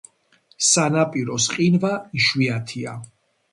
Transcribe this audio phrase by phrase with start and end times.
[0.67, 1.93] სანაპიროს ყინვა
[2.23, 2.99] იშვიათია.